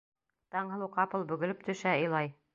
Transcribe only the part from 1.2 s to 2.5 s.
бөгөлөп төшә, илай.